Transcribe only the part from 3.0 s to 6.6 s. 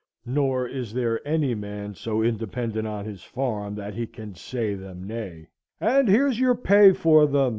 his farm that he can say them nay. And here's your